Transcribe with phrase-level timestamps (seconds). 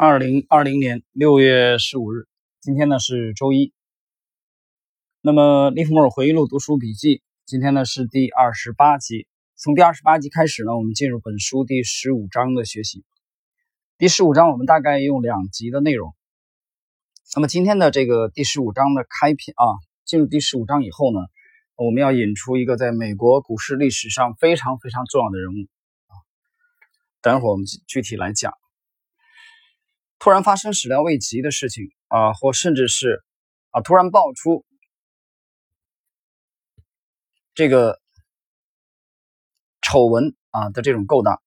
[0.00, 2.28] 二零二零年六月十五日，
[2.60, 3.72] 今天呢是周一。
[5.20, 9.26] 那么《利弗莫尔回忆录》读书笔记，今天呢是第二十八集。
[9.56, 13.04] 从第二十八集开始呢，我们进入本书第十五章的学习。
[13.98, 16.14] 第十五章我们大概用两集的内容。
[17.34, 19.66] 那么今天的这个第十五章的开篇啊，
[20.04, 21.18] 进入第十五章以后呢，
[21.74, 25.66] 我们要引出一个在美国股市历史上非常非常重要的人物
[26.06, 26.14] 啊。
[27.20, 28.52] 等会儿我们具体来讲。
[30.18, 33.22] 突然发生始料未及的事情啊，或甚至是
[33.70, 34.64] 啊突然爆出
[37.54, 38.00] 这个
[39.80, 41.40] 丑闻啊的这种勾当，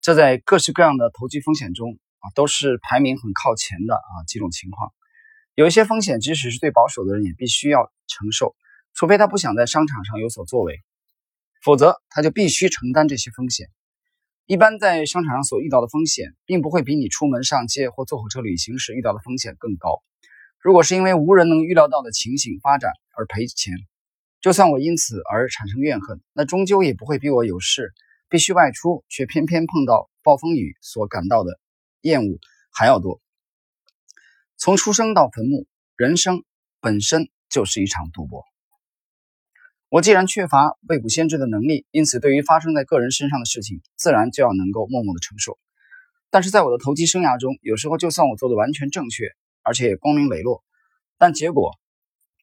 [0.00, 4.92] 这在各式各样的投机风险中啊都是排名很靠前的啊几种情况。
[5.54, 8.54] 有一些风险，即使是最保守的人也必须要承受，
[8.94, 10.82] 除非他不想在商场上有所作为，
[11.62, 13.68] 否则他就必须承担这些风险。
[14.46, 20.04] 一般在商场上所遇到的风险，并不会比你出门上街或坐火车旅行时遇到的风险更高。
[20.60, 23.74] 如果是因为无人能预料到的情形发展而赔钱，
[24.40, 27.92] 就算我因此而产生怨恨，那终究也不会比我有事
[28.28, 31.58] 必须外出却偏偏碰到暴风雨所感到的
[32.02, 32.38] 厌恶
[32.70, 33.20] 还要多。
[34.56, 35.66] 从出生到坟墓，
[35.96, 36.44] 人生
[36.80, 38.44] 本身就是一场赌博。
[39.96, 45.58] 我既然缺乏未卜先知的能力，因此对于发生在个人身上的事情，自然就要能够默默的承受。
[46.28, 49.24] 但是在我的投机生涯中，有时候就算我做的完全正确，
[49.62, 50.62] 而且也光明磊落，
[51.16, 51.72] 但结果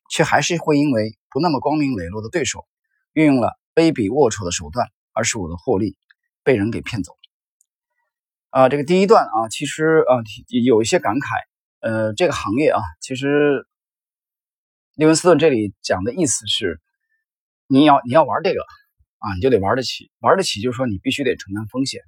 [0.10, 2.66] 却还是会因为不那么光明磊落的对手
[3.14, 5.96] 运用了卑鄙龌龊的手段，而使我的获利
[6.42, 7.16] 被人给骗走。
[8.50, 10.18] 啊，这个第一段啊，其实啊
[10.66, 11.28] 有一些感慨。
[11.82, 13.68] 呃，这个行业啊，其实
[14.96, 16.82] 利文斯顿这里讲的意思是。
[17.74, 18.62] 你要你要玩这个
[19.18, 22.02] 啊，你就得玩得起，玩得起就是说你必须得承担风险。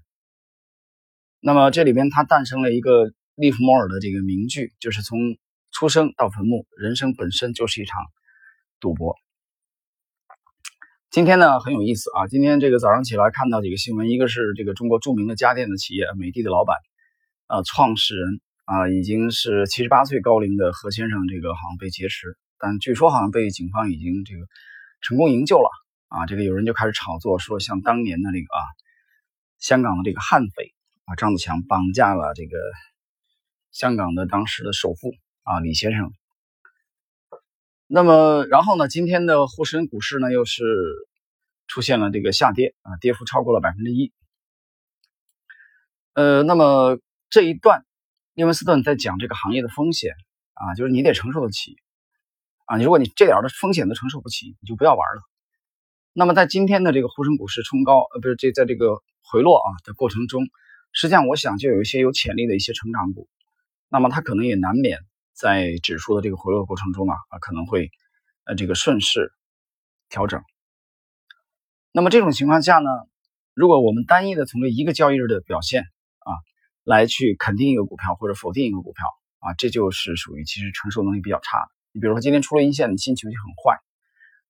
[1.40, 5.18] 那么这里边它诞生了一个利弗莫尔的这个名句，就是从
[5.72, 8.00] 出生到坟墓，人生本身就是一场
[8.80, 9.16] 赌博。
[11.10, 16.78] 今天呢很有意思啊，今天这个早上起来看到几个新闻，一个是这个中国著名的家电的企业美的的老板，
[17.48, 24.46] 呃，创始人啊已经是七十八岁高龄的何先生，这个好像被劫持，但据说好像被警方已经这个。
[25.06, 25.70] 成功营救了
[26.08, 26.26] 啊！
[26.26, 28.62] 这个有人就开始炒作，说像当年的那个啊，
[29.60, 30.74] 香港的这个悍匪
[31.06, 32.58] 啊，张子强绑架了这个
[33.72, 35.14] 香港的当时的首富
[35.44, 36.12] 啊李先生。
[37.86, 40.64] 那么，然后呢，今天的沪深股市呢，又是
[41.68, 44.12] 出现了这个下跌啊，跌幅超过了百分之一。
[46.14, 46.98] 呃，那么
[47.30, 47.86] 这一段，
[48.34, 50.16] 利文斯顿在讲这个行业的风险
[50.56, 51.78] 啊，就是你得承受得起。
[52.66, 55.22] 啊，你如果你这点的风险都承受不起，你就不要玩了。
[56.14, 60.44] 那么在今天的这个沪深股市冲高，呃，不是这在这个回落啊的过程中，
[60.92, 63.28] 实际上我想就有一些有潜力的一些成长股，
[63.90, 65.00] 那么它可能也难免
[65.34, 67.92] 在指数的这个回落过程中啊啊可能会
[68.46, 69.32] 呃这个顺势
[70.10, 70.42] 调整。
[71.92, 72.90] 那么这种情况下呢，
[73.54, 76.32] 如果我们单一的从这一个交易日的表现啊
[76.84, 79.06] 来去肯定一个股票或者否定一个股票
[79.40, 81.75] 啊，这就是属于其实承受能力比较差的。
[81.96, 83.80] 你比如说今天出了阴线，你心情就很坏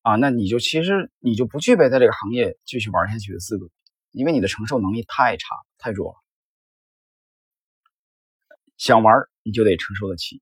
[0.01, 3.69] 啊，那你就其实你就不具备在这个行业继续玩下去的资格，
[4.09, 6.17] 因为你的承受能力太差太弱了。
[8.77, 9.13] 想玩
[9.43, 10.41] 你就得承受得起。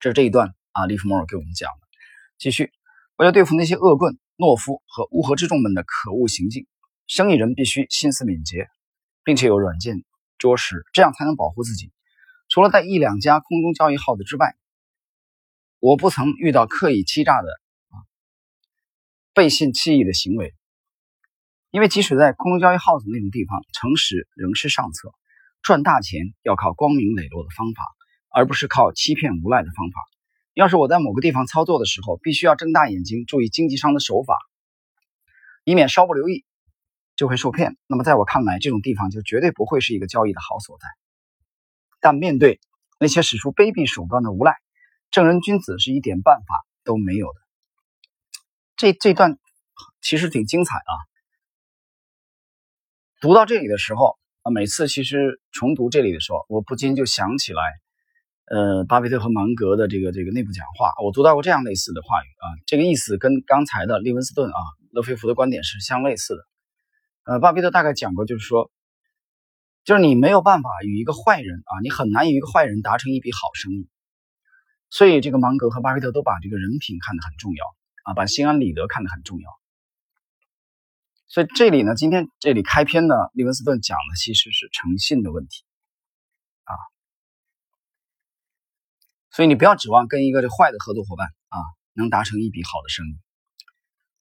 [0.00, 1.86] 这是这一段啊，利弗莫尔给我们讲的。
[2.36, 2.72] 继续，
[3.14, 6.66] 为了对付那些恶棍、懦夫和乌合之众们的可恶行径，
[7.06, 8.66] 生意人必须心思敏捷，
[9.22, 10.02] 并且有软件
[10.36, 11.92] 捉实，这样才能保护自己。
[12.48, 14.56] 除了在一两家空中交易号子之外。
[15.80, 17.48] 我不曾遇到刻意欺诈的
[17.88, 18.04] 啊
[19.32, 20.54] 背信弃义的行为，
[21.70, 25.10] 因为即使在空中交易号子那种地方，诚实仍是上策。
[25.62, 27.82] 赚大钱要靠光明磊落的方法，
[28.28, 30.02] 而不是靠欺骗无赖的方法。
[30.52, 34.36] 要是我在某个地方操作的时候，必须要睁大眼睛注意经济商的手法，
[35.64, 36.44] 以免稍不留意
[37.16, 37.78] 就会受骗。
[37.86, 40.88] 那么在我看来，这种地方就绝对不会是一个交易的好所在。
[42.00, 42.60] 但面对
[42.98, 44.56] 那些使出卑鄙手段的无赖，
[45.10, 47.40] 正人君子是一点办法都没有的。
[48.76, 49.38] 这这段
[50.00, 50.92] 其实挺精彩啊！
[53.20, 57.62] 读到这里的时候啊，每次其实重读这里的时候，我不禁就想起来，
[58.46, 62.46] 呃，巴菲特和芒格的这个这个内部讲话，我读到过这样类似的话语啊。
[62.66, 64.58] 这个意思跟刚才的利文斯顿啊、
[64.92, 66.42] 勒菲弗的观点是相类似的。
[67.24, 68.70] 呃，巴菲特大概讲过，就是说，
[69.84, 73.88] 就是你没有办法与一个坏人啊，你很难与一个坏人达成一笔好生意。
[74.90, 77.64] 所以，这个芒格和巴菲特都把这个人品看得很重要
[78.04, 79.48] 啊，把心安理得看得很重要。
[81.28, 85.62] 所以这里呢，今天这里开篇呢，利文斯顿讲的其实是诚信的问题
[86.64, 86.74] 啊。
[89.30, 91.58] 所以你不要指望跟一个这坏的合作伙伴啊
[91.92, 93.16] 能达成一笔好的生意。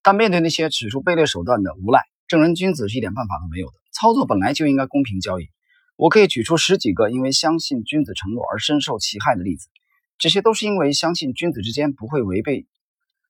[0.03, 3.73] 但面对那些使出卑劣手段的无赖，正人君子是一点办法都没有的。
[3.91, 5.49] 操作本来就应该公平交易。
[5.95, 9.67] 我可以举出十几个因为相信君子承诺而深受其害的例子，
[10.19, 12.67] 这些都是因为相信君子之间不会违背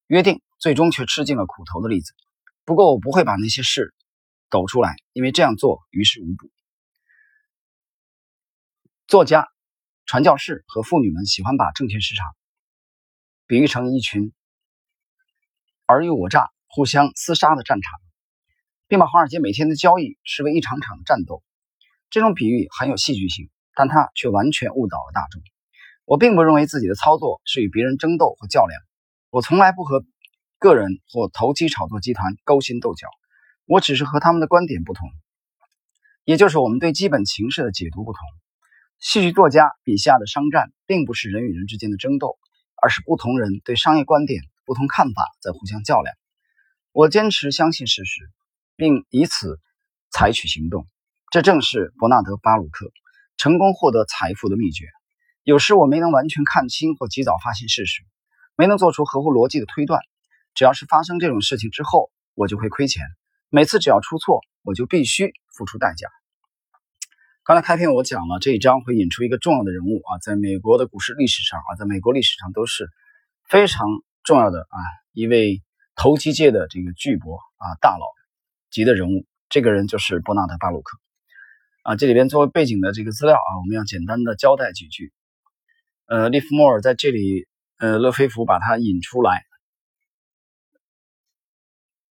[0.07, 2.13] 约定，最终却吃尽了苦头的例子。
[2.65, 3.93] 不过我不会把那些事
[4.49, 6.49] 抖出来，因为这样做于事无补。
[9.07, 9.47] 作家、
[10.07, 12.35] 传教士和妇女们喜欢把证券市场
[13.45, 14.33] 比喻成一群
[15.85, 17.99] 尔虞我诈、互相厮杀的战场，
[18.87, 21.43] 并把华尔街每天的交易视为一场场战斗。
[22.09, 25.43] 这种比喻很有戏剧性，但它却完全误导了大众。
[26.09, 28.81] 我并不认为自己的操作是与别人争斗或较量，
[29.29, 30.03] 我从来不和
[30.57, 33.07] 个人或投机炒作集团勾心斗角，
[33.67, 35.07] 我只是和他们的观点不同，
[36.23, 38.21] 也就是我们对基本情势的解读不同。
[38.97, 42.39] 戏剧作家笔下的商战，并不是人与人之间的争斗，
[42.81, 46.15] 而是不同人对商业观点不同看法在互相较量。
[46.91, 48.31] 我坚持相信事实，
[48.75, 49.59] 并以此
[50.09, 50.87] 采取行动。
[51.29, 52.91] 这正是伯纳德·巴鲁克
[53.37, 54.87] 成功获得财富的秘诀。
[55.49, 58.03] 有时我没能完全看清或及早发现事实，
[58.55, 59.99] 没能做出合乎逻辑的推断。
[60.53, 63.03] 只要是发生这种事情之后，我就会亏钱。
[63.49, 66.07] 每次只要出错，我就必须付出代价。
[67.43, 72.87] 刚才开篇我讲了这一章会引出一个重要的人物啊，在美国的股市历史上啊，在美国历史上都是
[73.47, 73.87] 非常
[74.23, 74.77] 重要的啊
[75.13, 75.63] 一位
[75.95, 78.05] 投机界的这个巨擘啊大佬
[78.69, 79.25] 级的人物。
[79.49, 80.99] 这个人就是伯纳德·巴鲁克。
[81.81, 85.11] 啊，这里边作为背景的这个资料啊，我们要简单的交代几句。
[86.09, 87.47] 呃，利弗莫尔在这里，
[87.77, 89.45] 呃，勒菲弗把他引出来。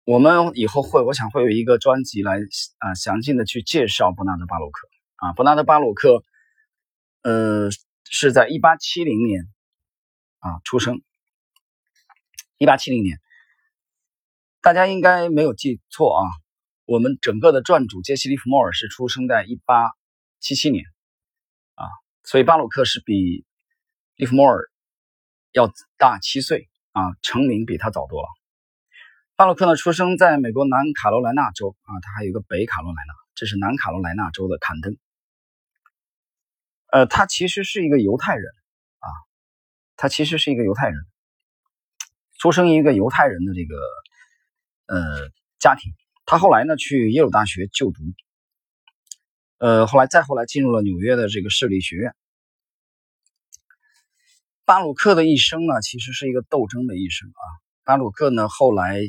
[0.05, 2.39] 我们以后会，我想会有一个专辑来
[2.79, 4.89] 啊，详尽的去介绍伯纳德巴鲁克。
[5.17, 6.23] 啊，伯纳德巴鲁克，
[7.23, 7.69] 呃，
[8.05, 9.43] 是在一八七零年
[10.39, 11.03] 啊出生。
[12.59, 13.19] 一八七零年，
[14.61, 16.23] 大家应该没有记错啊。
[16.85, 19.91] 我们整个的传主杰西·利弗莫尔是出生在一八
[20.39, 20.85] 七七年，
[21.75, 21.91] 啊，
[22.23, 23.45] 所以巴鲁克是比
[24.21, 24.71] 利弗莫尔
[25.51, 28.29] 要大七岁啊，成名比他早多了。
[29.35, 34.95] 巴洛克呢，出生在美国南卡罗来纳州啊，他还有一个北卡罗来纳，这是南卡罗来纳州的坎登。
[36.89, 38.45] 呃，他其实是一个犹太人
[38.99, 39.09] 啊，
[39.97, 41.01] 他其实是一个犹太人，
[42.39, 43.75] 出生于一个犹太人的这个
[44.85, 45.95] 呃家庭。
[46.27, 48.03] 他后来呢去耶鲁大学就读，
[49.57, 52.15] 呃，后来再后来进入了纽约的这个市立学院。
[54.71, 57.43] 巴鲁克的一生呢，其实是一个斗争的一生啊。
[57.83, 59.01] 巴鲁克呢后来，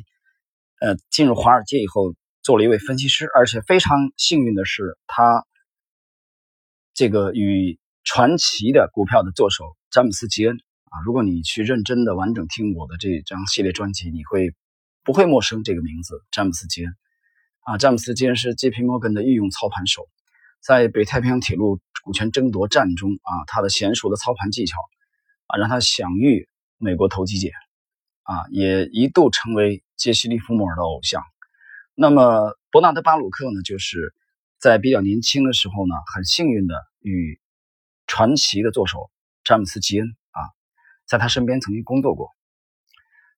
[0.80, 5.46] 呃，进入华尔街以后，做了一位分析师，而且非常幸运的是，他
[6.96, 10.56] 这个与传奇的股票的作手詹姆斯·吉恩
[10.86, 14.56] 啊，如果你去认真的完整听我的这张系列专辑，你会
[15.04, 16.96] 不会陌生这个名字詹姆斯·吉恩？
[17.66, 18.81] 啊，詹姆斯吉恩是 J.P.
[18.81, 20.08] Morgan 的御用操盘手，
[20.60, 24.80] 在北太平洋铁路股权争夺战中啊，他的娴熟的操盘技巧
[25.51, 27.51] 啊，让他享誉美国投机界
[28.24, 31.21] 啊，也一度成为杰西·利弗莫尔的偶像。
[31.94, 34.15] 那么伯纳德·巴鲁克呢，就是
[34.59, 37.39] 在比较年轻的时候呢，很幸运的与
[38.07, 39.12] 传奇的作手
[39.43, 40.39] 詹姆斯·吉恩啊，
[41.05, 42.29] 在他身边曾经工作过。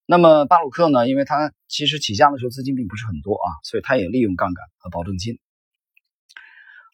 [0.05, 1.07] 那么巴鲁克呢？
[1.07, 5.39] 因为他其实起家的时候资金并不是很多啊，所以他也利用杠杆和保证金。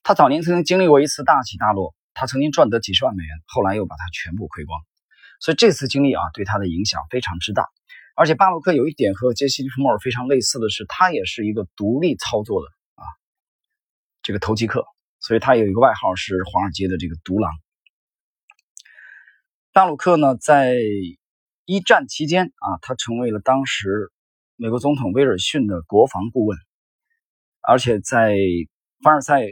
[0.03, 4.79] 他早年曾经经历过一次大起大落，他曾经赚得几十万美元，后来又把它全部亏光。
[5.39, 7.67] 所以这次经历啊，对他的影响非常之大。
[8.15, 13.03] 而且巴鲁克有一点和杰西·利弗莫尔非常类似的是，他也是一个独立操作的啊
[14.21, 14.83] 这个投机客，
[15.21, 17.53] 所以他有一个外号是华尔街的这个独狼。
[19.71, 20.75] 巴鲁克呢，在
[21.63, 24.11] 一战期间啊，他成为了当时
[24.57, 26.57] 美国总统威尔逊的国防顾问，
[27.61, 28.35] 而且在
[29.01, 29.43] 凡尔赛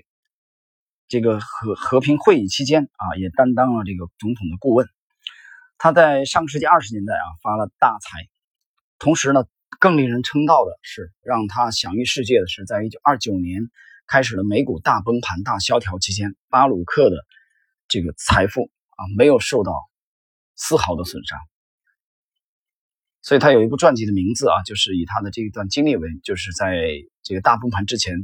[1.07, 4.85] 这个和和平会议期间啊，也担当了这个总统的顾问。
[5.77, 8.27] 他在上个世纪二十年代啊发了大财，
[8.99, 9.45] 同时呢，
[9.79, 13.69] 更令人称道的是，让他享誉世界的是，在一九二九年
[14.07, 17.17] 开始了美股大崩盘、大萧条期间，巴鲁克的
[17.87, 19.73] 这个财富啊没有受到
[20.55, 21.37] 丝毫的损伤。
[23.21, 26.87] 所以他有一部传记的名字啊，就是以他的这一段经历为，就是在
[27.23, 28.15] 这个大崩盘之前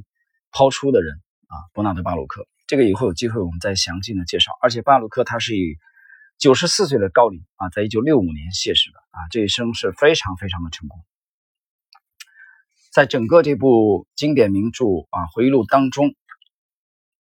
[0.50, 1.16] 抛出的人
[1.48, 2.48] 啊，伯纳德·巴鲁克。
[2.68, 4.54] 这个以后有机会我们再详尽的介绍。
[4.62, 5.76] 而且巴鲁克他是以
[6.44, 11.02] 九十四岁的高龄啊，在一九六五年谢世的啊，这一生是非常非常的成功。
[12.92, 16.14] 在整个这部经典名著啊回忆录当中，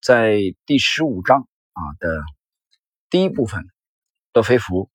[0.02, 2.22] 在第十五章啊的
[3.10, 3.66] 第一部分，
[4.34, 4.92] 勒菲福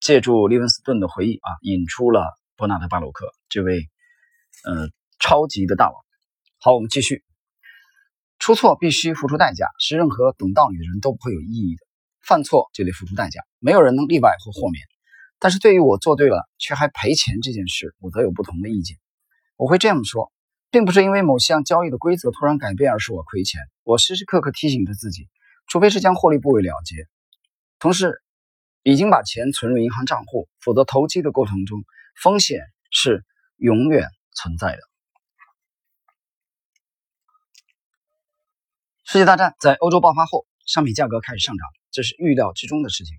[0.00, 3.90] 借助利文斯顿的回忆啊，引出了伯纳德·巴鲁克这位
[4.64, 6.06] 呃超级的大佬。
[6.58, 7.22] 好，我们继续。
[8.38, 11.87] 出错必须付出代价，是任何懂道理的人都不会有异议的。
[12.28, 14.84] 犯错就得付出代价，没有人能例外或豁免。
[15.38, 18.98] 但是对于我做对了却还赔钱这件事，我则有不同的意见。
[19.56, 20.30] 我会这样说，
[20.70, 23.62] 并不是因为某项交易的规则突然改变而使我亏钱。
[23.82, 25.28] 我时时刻刻提醒着自己，
[25.68, 26.96] 除非是将获利部位了结，
[27.78, 28.20] 同时
[28.82, 31.82] 已经把钱存入银行账户，否则投机的过程中
[32.20, 33.24] 风险是
[33.56, 34.80] 永远存在的。
[39.04, 43.16] 世界大战在欧洲爆发后，商品价格开始上涨，这是预料之中的事情。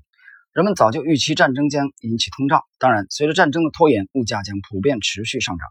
[0.54, 5.68] 人们早就预期战争将引起通胀，当然，随着战争的拖延，物价将普遍持续上涨。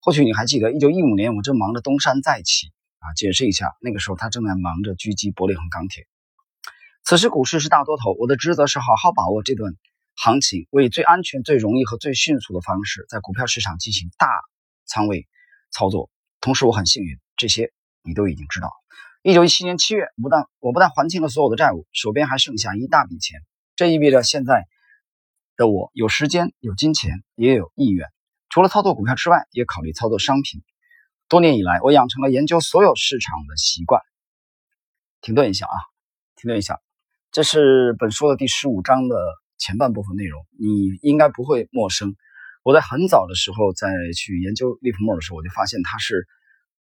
[0.00, 3.14] 或许你还记得，一九一五年我正忙着东山再起啊。
[3.14, 6.08] 解释一下，那个时候他正在忙着狙击伯利恒钢铁。
[7.04, 9.72] 此时股市是大多头，我的职责是好好把握这段
[10.16, 14.26] 行情，为最安全、最容易和最迅速的方式在股票市场进行大
[14.84, 15.28] 仓位
[15.70, 16.10] 操作。
[16.40, 17.70] 同时，我很幸运，这些
[18.02, 18.72] 你都已经知道。
[19.22, 23.42] 一九一七年七月，不但我不但还清了所有的债务，手边还剩下一大笔钱。
[23.76, 24.66] 这意味着现在
[25.56, 28.08] 的我有时间、有金钱，也有意愿。
[28.48, 30.62] 除了操作股票之外，也考虑操作商品。
[31.28, 34.00] 多年以来，我养成了研究所有市场的习惯。
[35.20, 35.76] 停顿一下啊，
[36.36, 36.80] 停顿一下，
[37.30, 39.16] 这是本书的第十五章的
[39.58, 42.16] 前半部分内容，你应该不会陌生。
[42.62, 46.26] 我在很早的时候在去研究利弗莫尔的时候，我就发现他是，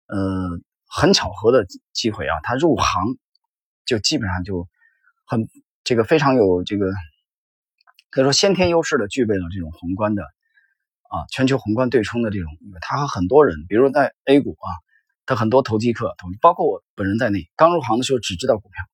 [0.08, 0.60] 呃。
[0.96, 3.02] 很巧合的机会啊，他入行
[3.84, 4.68] 就基本上就
[5.26, 5.48] 很
[5.82, 6.92] 这个非常有这个
[8.10, 12.48] 可以说先天优势的具备了这种宏观的啊全球宏观对冲的这种，
[12.80, 14.70] 他和很多人，比如在 A 股啊，
[15.26, 18.84] 他很多投机客，包括我本人在内，刚入行的时候只知道股票，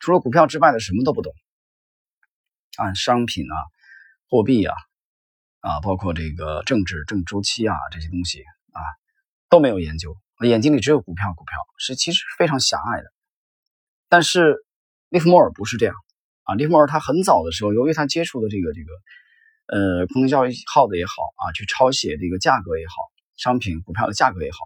[0.00, 1.32] 除了股票之外的什么都不懂
[2.76, 3.56] 啊，商品啊、
[4.28, 4.76] 货币啊
[5.60, 8.80] 啊，包括这个政治、正周期啊这些东西啊
[9.48, 10.14] 都没有研究。
[10.46, 13.12] 眼睛里只有股票，股票是其实非常狭隘的。
[14.08, 14.56] 但是
[15.08, 15.94] 利弗莫尔不是这样
[16.44, 16.54] 啊！
[16.54, 18.92] 利弗莫尔他很早的时候，由于他接触的这个这个
[19.66, 22.94] 呃空头交易号的也好啊，去抄写这个价格也好，
[23.36, 24.58] 商品股票的价格也好，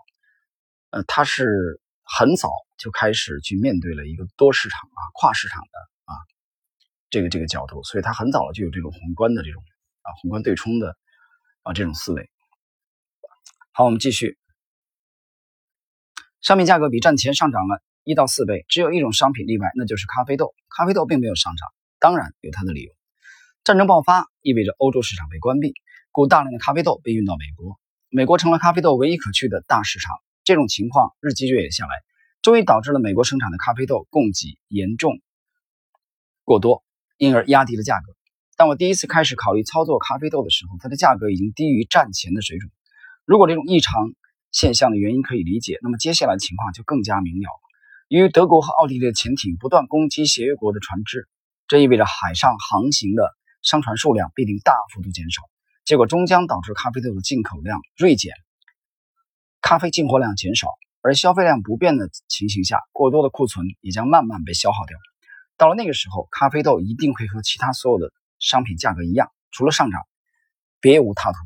[0.91, 6.15] 呃，他是很早就开始去面对了一个多市场啊、跨市场的啊
[7.11, 9.63] 这个这个角度，所以他很早就有这种宏观的这种
[10.03, 10.97] 啊宏观对冲的
[11.63, 12.31] 啊这种思维。
[13.73, 14.42] 好，我们继续。
[16.43, 20.55] 商品价格比战前上涨了一到四倍，只有一种商品例外，那就是咖啡豆。
[20.77, 21.69] 咖啡豆并没有上涨，
[22.01, 22.91] 当然有它的理由。
[23.63, 25.73] 战争爆发意味着欧洲市场被关闭，
[26.11, 27.79] 故大量的咖啡豆被运到美国，
[28.11, 30.17] 美国成了咖啡豆唯一可去的大市场。
[30.43, 31.93] 这种情况日积月累下来，
[32.43, 35.21] 终于导致了美国生产的咖啡豆供给严重
[36.43, 36.83] 过多，
[37.19, 38.17] 因而压低了价格。
[38.57, 42.69] 当我第一次开始考虑操作咖啡豆的时候，它的价格已经低于战前的水准。
[43.25, 44.11] 如果这种异常，
[44.53, 47.49] 现象的原因可以理解，那么接下来情况就更加明了。
[48.09, 51.27] 由于德国和奥地利的潜艇不断攻击协约国的船只，
[51.67, 55.43] 这意味着海上航行的商船数量必定大幅度减少，
[55.87, 58.35] 结果终将导致咖啡豆的进口量锐减，
[59.63, 60.69] 咖啡进货量减少，
[61.01, 64.99] 而消费量不变的情形下，过多的库存也将慢慢被消耗掉。
[65.57, 70.03] 到了那个时候，咖啡豆一定会和其他所有的商品价格一样，除了上涨，
[70.81, 71.39] 别无他途。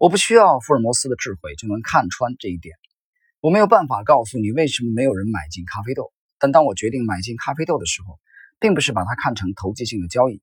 [0.00, 2.74] 我不需要福尔摩斯的智慧就能看穿这一点。
[3.40, 6.10] 我没有办法告诉你为什么没有人买进咖啡豆。
[6.38, 8.18] 但当我决定买进咖啡豆的时候，
[8.58, 10.40] 并不是把它看成投机性的交易，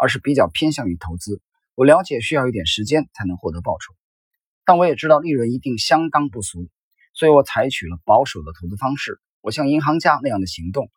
[0.00, 1.42] 而是比较偏向于投资。
[1.74, 3.96] 我了解需要一点时间才能获得报酬，
[4.64, 6.68] 但我也知道利润一定相当不俗，
[7.12, 9.20] 所以我采取了保守的投资方式。
[9.40, 10.88] 我像银行家那样的行动，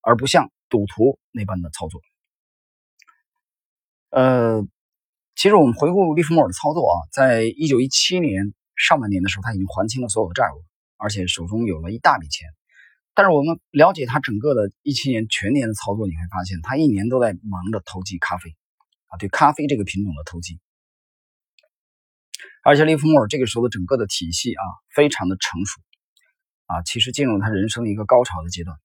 [0.00, 2.00] 而不像赌徒那般的操作。
[4.10, 4.66] 呃。
[5.40, 10.62] 其实我们回顾利弗莫尔的操作啊，在一九一七年上半年的时候，他已经还清了所有的债务，
[10.98, 12.46] 而且手中有了一大笔钱。
[13.14, 18.54] 但是我们了解他整个的一七年全年的操作，你会发现他一年都在忙着投机咖啡
[19.06, 20.60] 啊，对咖啡这个品种的投机。
[22.62, 24.62] 而且利弗莫尔这个时候的整个的体系啊，
[24.94, 25.80] 非常的成熟
[26.66, 28.76] 啊，其实进入他人生一个高潮的阶段，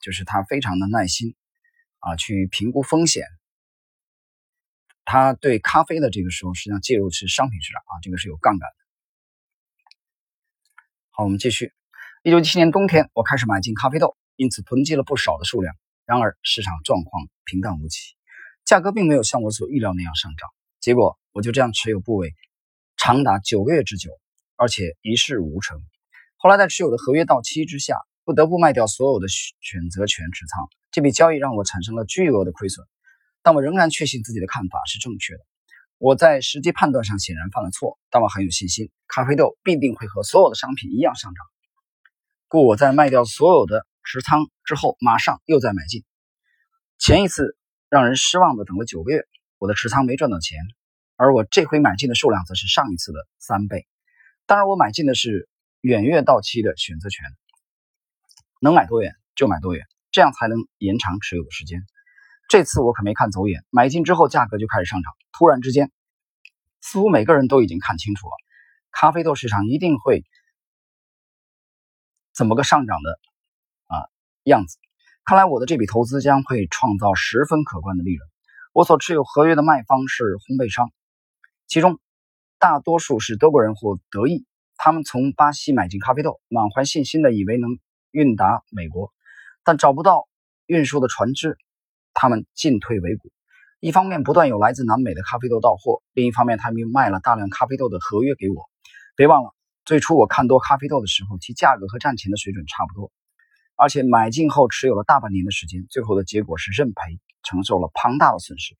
[0.00, 1.36] 就是他非常的耐心
[2.00, 3.22] 啊，去评估风险。
[5.12, 8.76] 他对咖啡的这个时候，实际上介入是商品市场啊，这个是有杠杆的。
[11.10, 11.72] 好，我们继续。
[12.22, 15.74] 一九七七年冬天，我开始买进咖啡豆，因此囤积了不少的数量。
[16.06, 18.14] 然而市场状况平淡无奇，
[18.64, 20.48] 价格并没有像我所预料那样上涨。
[20.78, 22.32] 结果我就这样持有部位
[22.96, 24.12] 长达九个月之久，
[24.54, 25.82] 而且一事无成。
[26.36, 32.86] 后来在持有的合约到期之下，不得不卖掉所有的选择权持仓，这笔交易让我产生了巨额的亏损，
[33.42, 35.40] 但我仍然确信自己的看法是正确的。
[35.98, 41.44] 我在实际判断上显然犯了错，但我很有信心，咖啡豆必定会和所有的商品一样上涨。
[42.48, 46.04] 故我在卖掉所有的持仓之后，马上又再买进。
[46.98, 47.56] 前一次
[47.88, 49.26] 让人失望的等了九个月，
[49.58, 50.58] 我的持仓没赚到钱，
[51.16, 53.86] 而我这回买进的数量则是上一次的三倍。
[54.46, 55.48] 当然，我买进的是
[55.80, 57.24] 远月到期的选择权，
[58.60, 59.86] 能买多远就买多远。
[60.12, 61.84] 这样才能延长持有的时间。
[62.50, 65.12] 这次我可没看走眼，买进之后价格就开始上涨。
[65.30, 65.92] 突然之间，
[66.80, 68.32] 似乎每个人都已经看清楚了，
[68.90, 70.24] 咖啡豆市场一定会
[72.34, 73.20] 怎么个上涨的
[73.86, 74.02] 啊
[74.42, 74.78] 样子。
[75.24, 78.28] 看来我的这笔投资将会创造十分可观的利润。
[78.72, 80.90] 我所持有合约的卖方是烘焙商，
[81.68, 82.00] 其中
[82.58, 84.44] 大多数是德国人或德裔。
[84.74, 87.70] 他们从巴西买进咖啡豆，满怀信心的以为能
[88.10, 89.12] 运达美国。
[89.62, 90.26] 但找不到
[90.66, 91.56] 运输的船只，
[92.14, 93.30] 他们进退维谷。
[93.80, 98.68] 一方面不断有来自南美的咖啡豆到货，另一方面他们又卖了大量咖啡豆的合约给我。
[99.16, 103.10] 别忘了，最初我看多咖啡豆的时候，其价格和战前的水准差不多，
[103.76, 108.76] 而且买进后持有了大半年的时间，最后的结果是认赔，承受了庞大的损失。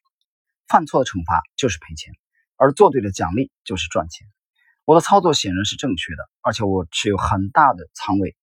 [0.68, 2.12] 犯错的惩罚就是赔钱，
[2.56, 4.28] 而做对的奖励就是赚钱。
[4.84, 8.36] 我的操作显然是正确的，而且我持有很大的仓位。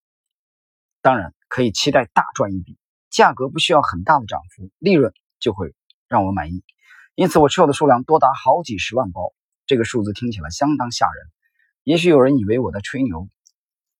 [1.01, 2.77] 当然可以期待大赚一笔，
[3.17, 5.73] 价格不需要很大的涨幅，利润就会
[6.07, 6.63] 让我满意。
[7.15, 9.33] 因此，我持有的数量多达好几十万包，
[9.65, 11.25] 这个数字听起来相当吓人。
[11.83, 13.27] 也许有人以为我在吹牛，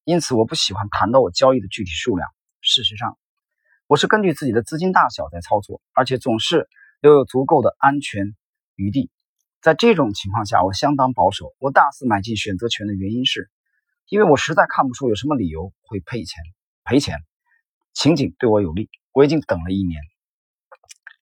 [0.04, 2.30] 因此我不喜欢谈到我交易的具体数量。
[2.62, 3.18] 事实上，
[3.88, 6.70] 我是根据自己的资金大小在操作，而且总是
[7.02, 8.36] 留有足够的安全
[8.76, 9.10] 余地。
[9.64, 11.56] 在这种情况下，我相当保守。
[11.58, 13.50] 我大肆买进选择权的原因是，
[14.10, 16.44] 因为我实在看不出有什么理由会赔钱。
[16.84, 17.18] 赔钱，
[17.98, 18.92] 情景对我有利。
[19.12, 20.00] 我已经等了一年，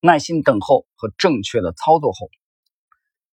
[0.02, 2.30] 耐心等候和正确的操作后，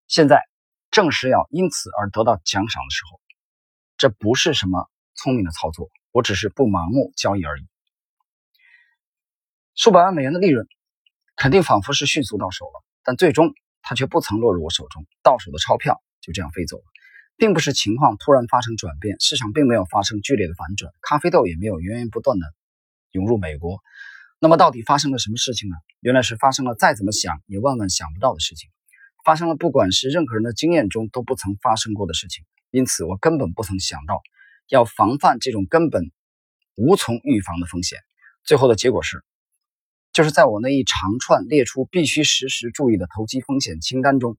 [0.07, 0.45] 现在
[0.93, 3.21] 正是要因此而得到奖赏的时候。
[3.97, 7.67] 这不是什么聪明的操作，我只是不盲目交易而已。
[9.75, 10.69] 数百万美元的利润，
[11.35, 13.53] 肯定仿佛是迅速到手了，但最终
[13.83, 16.85] 它却不曾落入我手中，到手的钞票就这样飞走了。
[17.37, 22.47] 并不是情况突然发生转变，市场并没有发生剧烈的反转，咖啡豆也没有源源不断的
[23.13, 23.81] 涌入美国。
[24.41, 25.77] 那么到底发生了什么事情呢？
[26.01, 28.69] 原来是发生了再怎么想也万万想不到的事情，
[29.25, 32.45] 发生了不管是任何人的经验中都不曾发生过的事情。
[32.71, 34.21] 因此，我根本不曾想到
[34.69, 36.11] 要防范这种根本
[36.75, 37.99] 无从预防的风险。
[38.45, 39.23] 最后的结果是，
[40.13, 44.37] 就是在我那一长串列出必须时时注意的投机风险清单中，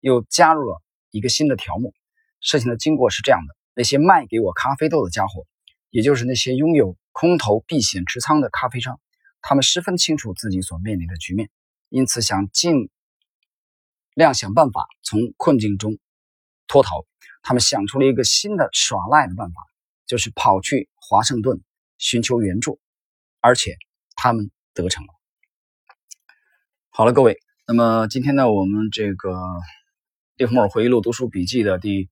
[0.00, 0.80] 又加入了
[1.10, 1.92] 一个新的条目。
[2.40, 5.46] 事情的经过是这样的：那些卖给我咖啡豆的家伙，
[5.90, 8.98] 也就是那些拥有空头避险持仓的咖啡商，
[9.42, 11.50] 他们十分清楚自己所面临的局面，
[11.90, 12.90] 因此想尽
[14.14, 15.98] 量想办法从困境中
[16.66, 17.06] 脱逃。
[17.42, 19.54] 他们想出了一个新的耍赖的办法，
[20.06, 21.60] 就是跑去华盛顿
[21.98, 22.80] 寻求援助，
[23.40, 23.76] 而且
[24.16, 25.12] 他们得逞了。
[26.90, 29.30] 好了，各位，那么今天呢，我们这个
[30.36, 32.08] 《利弗莫尔回忆录》读书笔记的第。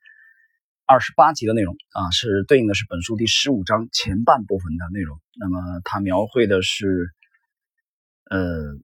[0.90, 5.20] 二十八集的内容啊，是对应的是本书第十五章前半部分的内容。
[5.38, 7.14] 那么它描绘的是，
[8.28, 8.74] 呃，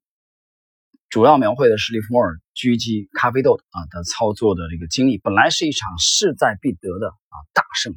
[1.08, 5.18] 主要描绘的是利弗莫尔狙击咖啡豆啊的操作的这个经历。
[5.18, 7.92] 本来是一场势在必得的啊大胜，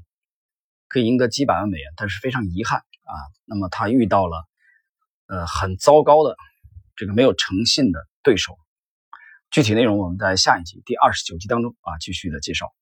[0.87, 3.13] 可以赢得几百万美元，但是非常遗憾啊，
[3.45, 4.43] 那么他遇到了
[5.27, 6.35] 呃很糟糕的
[6.95, 8.57] 这个没有诚信的对手。
[9.51, 12.73] 具体内容我们在下一集第二十九集当中啊继续的介绍。